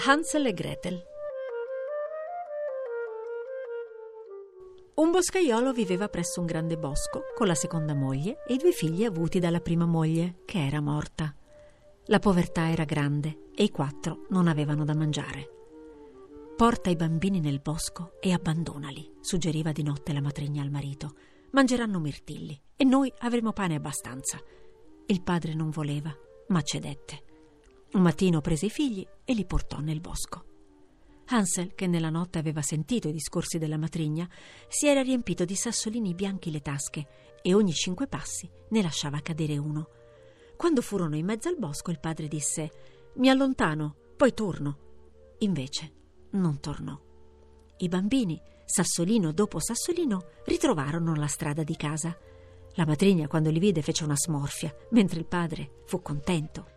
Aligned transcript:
Hansel 0.00 0.46
e 0.46 0.52
Gretel 0.54 1.02
Un 4.94 5.10
boscaiolo 5.10 5.72
viveva 5.72 6.08
presso 6.08 6.38
un 6.38 6.46
grande 6.46 6.78
bosco 6.78 7.24
con 7.34 7.48
la 7.48 7.56
seconda 7.56 7.94
moglie 7.94 8.44
e 8.46 8.54
i 8.54 8.58
due 8.58 8.70
figli 8.70 9.04
avuti 9.04 9.40
dalla 9.40 9.58
prima 9.58 9.86
moglie, 9.86 10.42
che 10.44 10.64
era 10.64 10.80
morta. 10.80 11.34
La 12.04 12.20
povertà 12.20 12.70
era 12.70 12.84
grande 12.84 13.48
e 13.52 13.64
i 13.64 13.70
quattro 13.70 14.26
non 14.28 14.46
avevano 14.46 14.84
da 14.84 14.94
mangiare. 14.94 15.50
Porta 16.56 16.90
i 16.90 16.96
bambini 16.96 17.40
nel 17.40 17.58
bosco 17.58 18.12
e 18.20 18.32
abbandonali, 18.32 19.16
suggeriva 19.20 19.72
di 19.72 19.82
notte 19.82 20.12
la 20.12 20.20
matrigna 20.20 20.62
al 20.62 20.70
marito. 20.70 21.16
Mangeranno 21.50 21.98
mirtilli 21.98 22.56
e 22.76 22.84
noi 22.84 23.12
avremo 23.18 23.52
pane 23.52 23.74
abbastanza. 23.74 24.38
Il 25.06 25.22
padre 25.22 25.54
non 25.54 25.70
voleva, 25.70 26.16
ma 26.48 26.62
cedette. 26.62 27.26
Un 27.90 28.02
mattino 28.02 28.40
prese 28.42 28.66
i 28.66 28.70
figli 28.70 29.06
e 29.24 29.32
li 29.32 29.46
portò 29.46 29.78
nel 29.78 30.00
bosco. 30.00 30.44
Hansel, 31.30 31.74
che 31.74 31.86
nella 31.86 32.10
notte 32.10 32.38
aveva 32.38 32.60
sentito 32.60 33.08
i 33.08 33.12
discorsi 33.12 33.58
della 33.58 33.78
matrigna, 33.78 34.28
si 34.68 34.86
era 34.86 35.02
riempito 35.02 35.44
di 35.44 35.54
sassolini 35.54 36.14
bianchi 36.14 36.50
le 36.50 36.60
tasche 36.60 37.06
e 37.42 37.54
ogni 37.54 37.72
cinque 37.72 38.06
passi 38.06 38.50
ne 38.70 38.82
lasciava 38.82 39.20
cadere 39.20 39.56
uno. 39.56 39.88
Quando 40.56 40.82
furono 40.82 41.16
in 41.16 41.24
mezzo 41.24 41.48
al 41.48 41.58
bosco, 41.58 41.90
il 41.90 42.00
padre 42.00 42.28
disse: 42.28 42.70
Mi 43.14 43.30
allontano, 43.30 43.96
poi 44.16 44.34
torno. 44.34 44.78
Invece 45.38 45.92
non 46.32 46.60
tornò. 46.60 46.98
I 47.78 47.88
bambini, 47.88 48.40
sassolino 48.64 49.32
dopo 49.32 49.60
sassolino, 49.60 50.30
ritrovarono 50.44 51.14
la 51.14 51.26
strada 51.26 51.62
di 51.62 51.76
casa. 51.76 52.16
La 52.74 52.86
matrigna, 52.86 53.28
quando 53.28 53.50
li 53.50 53.58
vide, 53.58 53.82
fece 53.82 54.04
una 54.04 54.16
smorfia, 54.16 54.74
mentre 54.90 55.20
il 55.20 55.26
padre 55.26 55.82
fu 55.86 56.02
contento. 56.02 56.76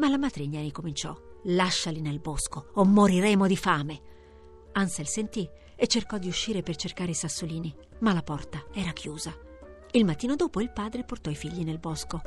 Ma 0.00 0.08
la 0.08 0.16
matrigna 0.16 0.62
ricominciò. 0.62 1.14
Lasciali 1.44 2.00
nel 2.00 2.20
bosco 2.20 2.70
o 2.74 2.84
moriremo 2.86 3.46
di 3.46 3.56
fame. 3.56 4.00
Ansel 4.72 5.06
sentì 5.06 5.46
e 5.76 5.86
cercò 5.86 6.16
di 6.16 6.26
uscire 6.26 6.62
per 6.62 6.76
cercare 6.76 7.10
i 7.10 7.14
sassolini, 7.14 7.74
ma 7.98 8.14
la 8.14 8.22
porta 8.22 8.64
era 8.72 8.92
chiusa. 8.92 9.36
Il 9.90 10.06
mattino 10.06 10.36
dopo 10.36 10.62
il 10.62 10.72
padre 10.72 11.04
portò 11.04 11.28
i 11.28 11.34
figli 11.34 11.64
nel 11.64 11.78
bosco. 11.78 12.22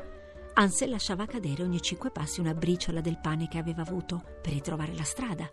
Ansel 0.54 0.92
lasciava 0.92 1.26
cadere 1.26 1.64
ogni 1.64 1.82
cinque 1.82 2.12
passi 2.12 2.40
una 2.40 2.54
briciola 2.54 3.02
del 3.02 3.18
pane 3.20 3.48
che 3.48 3.58
aveva 3.58 3.82
avuto 3.82 4.22
per 4.40 4.54
ritrovare 4.54 4.94
la 4.94 5.04
strada. 5.04 5.52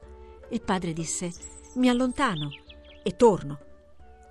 Il 0.50 0.60
padre 0.60 0.92
disse: 0.92 1.32
Mi 1.76 1.88
allontano 1.88 2.50
e 3.02 3.16
torno. 3.16 3.58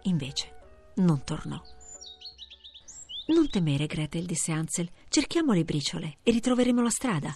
Invece 0.03 0.91
non 0.97 1.23
tornò. 1.23 1.59
Non 3.29 3.49
temere, 3.49 3.87
Gretel, 3.87 4.25
disse 4.25 4.51
Ansel. 4.51 4.89
Cerchiamo 5.07 5.53
le 5.53 5.63
briciole 5.63 6.17
e 6.21 6.29
ritroveremo 6.29 6.83
la 6.83 6.91
strada 6.91 7.35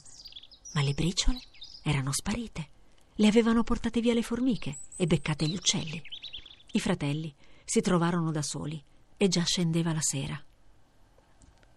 ma 0.73 0.81
le 0.81 0.93
briciole 0.93 1.41
erano 1.81 2.11
sparite. 2.11 2.69
Le 3.15 3.27
avevano 3.27 3.63
portate 3.63 4.01
via 4.01 4.13
le 4.13 4.23
formiche 4.23 4.77
e 4.95 5.05
beccate 5.05 5.47
gli 5.47 5.55
uccelli. 5.55 6.01
I 6.71 6.79
fratelli 6.79 7.33
si 7.63 7.81
trovarono 7.81 8.31
da 8.31 8.41
soli 8.41 8.81
e 9.17 9.27
già 9.27 9.43
scendeva 9.43 9.93
la 9.93 10.01
sera. 10.01 10.41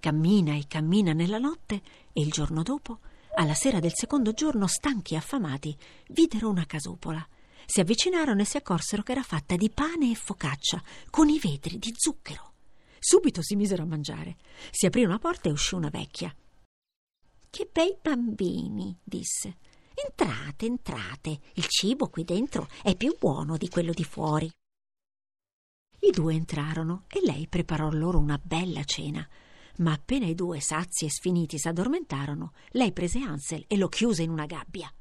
Cammina 0.01 0.55
e 0.55 0.67
cammina 0.67 1.13
nella 1.13 1.39
notte 1.39 1.81
e 2.13 2.21
il 2.21 2.31
giorno 2.31 2.63
dopo, 2.63 3.01
alla 3.35 3.55
sera 3.55 3.81
del 3.81 3.93
secondo 3.95 4.33
giorno, 4.33 4.67
stanchi 4.67 5.15
e 5.15 5.19
affamati, 5.19 5.77
videro 6.09 6.49
una 6.49 6.65
casupola. 6.65 7.27
Si 7.67 7.81
avvicinarono 7.81 8.41
e 8.41 8.45
si 8.45 8.57
accorsero 8.57 9.03
che 9.03 9.13
era 9.13 9.23
fatta 9.23 9.57
di 9.57 9.69
pane 9.69 10.11
e 10.11 10.15
focaccia, 10.15 10.83
con 11.11 11.29
i 11.29 11.39
vetri 11.39 11.79
di 11.79 11.93
zucchero. 11.95 12.53
Subito 12.99 13.43
si 13.43 13.57
misero 13.57 13.83
a 13.83 13.87
mangiare. 13.87 14.37
Si 14.71 14.87
aprì 14.87 15.05
una 15.05 15.19
porta 15.19 15.49
e 15.49 15.53
uscì 15.53 15.75
una 15.75 15.91
vecchia. 15.91 16.35
Che 17.57 17.71
bei 17.73 17.97
bambini, 18.03 18.95
disse. 19.03 19.57
Entrate, 19.95 20.67
entrate. 20.67 21.41
Il 21.55 21.65
cibo 21.69 22.09
qui 22.09 22.23
dentro 22.23 22.69
è 22.83 22.95
più 22.95 23.17
buono 23.19 23.57
di 23.57 23.71
quello 23.71 23.95
di 23.95 24.05
fuori. 24.05 24.51
I 26.01 26.11
due 26.11 26.35
entrarono 26.35 27.05
e 27.09 27.21
lei 27.25 27.47
preparò 27.47 27.89
loro 27.89 28.19
una 28.19 28.39
bella 28.45 28.85
cena. 28.85 29.27
Ma 29.77 29.93
appena 29.93 30.27
i 30.27 30.35
due, 30.35 30.61
sazi 30.61 31.07
e 31.07 31.11
sfiniti, 31.11 31.59
s'addormentarono, 31.59 32.53
lei 32.73 32.93
prese 32.93 33.21
Ansel 33.21 33.65
e 33.67 33.79
lo 33.79 33.89
chiuse 33.89 34.23
in 34.23 34.29
una 34.29 34.45
gabbia. 34.45 34.93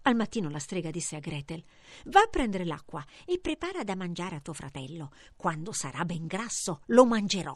Al 0.00 0.16
mattino 0.16 0.48
la 0.48 0.60
strega 0.60 0.90
disse 0.90 1.14
a 1.14 1.20
Gretel: 1.20 1.62
Va 2.06 2.20
a 2.20 2.28
prendere 2.28 2.64
l'acqua 2.64 3.04
e 3.26 3.38
prepara 3.38 3.84
da 3.84 3.94
mangiare 3.94 4.36
a 4.36 4.40
tuo 4.40 4.54
fratello. 4.54 5.10
Quando 5.36 5.72
sarà 5.72 6.06
ben 6.06 6.26
grasso, 6.26 6.80
lo 6.86 7.04
mangerò. 7.04 7.54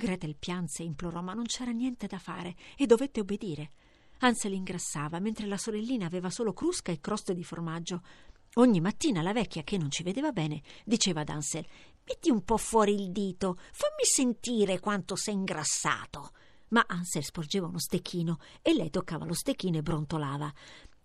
Gretel 0.00 0.34
pianse 0.36 0.82
e 0.82 0.86
implorò, 0.86 1.20
ma 1.20 1.34
non 1.34 1.44
c'era 1.44 1.72
niente 1.72 2.06
da 2.06 2.18
fare 2.18 2.56
e 2.74 2.86
dovette 2.86 3.20
obbedire. 3.20 3.70
Ansel 4.20 4.54
ingrassava, 4.54 5.18
mentre 5.18 5.46
la 5.46 5.58
sorellina 5.58 6.06
aveva 6.06 6.30
solo 6.30 6.54
crusca 6.54 6.90
e 6.90 7.00
croste 7.00 7.34
di 7.34 7.44
formaggio. 7.44 8.02
Ogni 8.54 8.80
mattina 8.80 9.20
la 9.20 9.34
vecchia, 9.34 9.62
che 9.62 9.76
non 9.76 9.90
ci 9.90 10.02
vedeva 10.02 10.32
bene, 10.32 10.62
diceva 10.84 11.20
ad 11.20 11.28
Ansel: 11.28 11.66
Metti 12.04 12.30
un 12.30 12.42
po' 12.44 12.56
fuori 12.56 12.94
il 12.94 13.10
dito, 13.10 13.58
fammi 13.72 14.02
sentire 14.02 14.80
quanto 14.80 15.16
sei 15.16 15.34
ingrassato. 15.34 16.30
Ma 16.68 16.84
Ansel 16.88 17.22
sporgeva 17.22 17.66
uno 17.66 17.78
stecchino 17.78 18.38
e 18.62 18.72
lei 18.72 18.88
toccava 18.88 19.26
lo 19.26 19.34
stecchino 19.34 19.76
e 19.76 19.82
brontolava. 19.82 20.52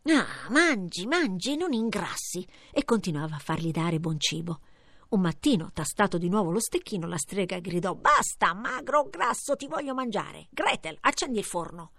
Ah, 0.03 0.49
mangi, 0.51 1.05
mangi, 1.05 1.57
non 1.57 1.73
ingrassi. 1.73 2.47
E 2.71 2.85
continuava 2.85 3.35
a 3.35 3.39
fargli 3.39 3.71
dare 3.71 3.99
buon 3.99 4.19
cibo. 4.19 4.61
Un 5.09 5.21
mattino, 5.21 5.69
tastato 5.71 6.17
di 6.17 6.29
nuovo 6.29 6.51
lo 6.51 6.59
stecchino, 6.59 7.07
la 7.07 7.17
strega 7.17 7.59
gridò: 7.59 7.93
Basta, 7.95 8.53
magro 8.53 9.07
grasso, 9.09 9.55
ti 9.55 9.67
voglio 9.67 9.93
mangiare. 9.93 10.47
Gretel, 10.49 10.97
accendi 11.01 11.37
il 11.37 11.45
forno. 11.45 11.91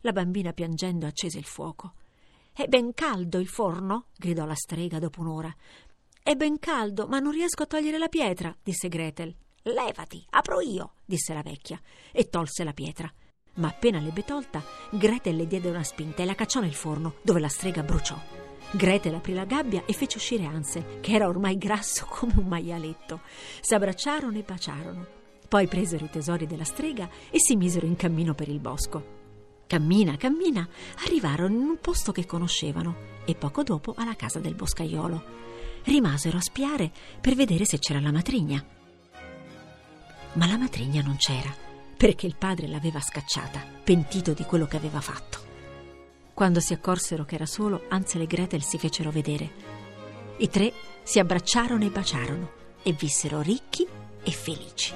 La 0.00 0.12
bambina 0.12 0.52
piangendo 0.52 1.06
accese 1.06 1.38
il 1.38 1.44
fuoco. 1.44 1.94
È 2.52 2.66
ben 2.66 2.94
caldo 2.94 3.38
il 3.38 3.48
forno? 3.48 4.06
gridò 4.16 4.44
la 4.44 4.54
strega 4.54 4.98
dopo 4.98 5.20
un'ora. 5.20 5.54
È 6.22 6.34
ben 6.36 6.58
caldo, 6.58 7.06
ma 7.06 7.18
non 7.18 7.32
riesco 7.32 7.64
a 7.64 7.66
togliere 7.66 7.98
la 7.98 8.08
pietra, 8.08 8.56
disse 8.62 8.88
Gretel. 8.88 9.34
Levati, 9.62 10.24
apro 10.30 10.60
io, 10.60 10.94
disse 11.04 11.34
la 11.34 11.42
vecchia, 11.42 11.80
e 12.12 12.28
tolse 12.28 12.64
la 12.64 12.72
pietra. 12.72 13.12
Ma 13.54 13.68
appena 13.68 13.98
l'ebbe 13.98 14.24
tolta, 14.24 14.62
Gretel 14.90 15.36
le 15.36 15.46
diede 15.46 15.70
una 15.70 15.84
spinta 15.84 16.22
e 16.22 16.26
la 16.26 16.34
cacciò 16.34 16.60
nel 16.60 16.74
forno, 16.74 17.16
dove 17.22 17.40
la 17.40 17.48
strega 17.48 17.82
bruciò. 17.82 18.33
Gretel 18.70 19.14
aprì 19.14 19.34
la 19.34 19.44
gabbia 19.44 19.84
e 19.86 19.92
fece 19.92 20.16
uscire 20.16 20.44
Ansel, 20.44 21.00
che 21.00 21.12
era 21.12 21.28
ormai 21.28 21.56
grasso 21.56 22.06
come 22.10 22.34
un 22.36 22.46
maialetto. 22.46 23.20
S'abbracciarono 23.60 24.36
e 24.36 24.42
baciarono. 24.42 25.06
Poi 25.48 25.66
presero 25.68 26.04
i 26.04 26.10
tesori 26.10 26.46
della 26.46 26.64
strega 26.64 27.08
e 27.30 27.38
si 27.38 27.54
misero 27.56 27.86
in 27.86 27.96
cammino 27.96 28.34
per 28.34 28.48
il 28.48 28.58
bosco. 28.58 29.22
Cammina, 29.66 30.16
cammina, 30.16 30.68
arrivarono 31.04 31.54
in 31.54 31.62
un 31.62 31.78
posto 31.80 32.12
che 32.12 32.26
conoscevano 32.26 33.12
e 33.24 33.34
poco 33.34 33.62
dopo 33.62 33.94
alla 33.96 34.16
casa 34.16 34.38
del 34.38 34.54
boscaiolo. 34.54 35.22
Rimasero 35.84 36.38
a 36.38 36.42
spiare 36.42 36.90
per 37.20 37.34
vedere 37.34 37.64
se 37.64 37.78
c'era 37.78 38.00
la 38.00 38.12
matrigna. 38.12 38.64
Ma 40.34 40.46
la 40.46 40.58
matrigna 40.58 41.02
non 41.02 41.16
c'era, 41.16 41.54
perché 41.96 42.26
il 42.26 42.36
padre 42.36 42.66
l'aveva 42.66 43.00
scacciata, 43.00 43.64
pentito 43.84 44.32
di 44.32 44.44
quello 44.44 44.66
che 44.66 44.76
aveva 44.76 45.00
fatto. 45.00 45.43
Quando 46.34 46.58
si 46.58 46.72
accorsero 46.72 47.24
che 47.24 47.36
era 47.36 47.46
solo, 47.46 47.84
Ansel 47.90 48.22
e 48.22 48.26
Gretel 48.26 48.62
si 48.64 48.76
fecero 48.76 49.12
vedere. 49.12 49.48
I 50.38 50.48
tre 50.50 50.72
si 51.04 51.20
abbracciarono 51.20 51.84
e 51.84 51.90
baciarono 51.90 52.50
e 52.82 52.92
vissero 52.92 53.40
ricchi 53.40 53.86
e 54.24 54.30
felici. 54.32 54.92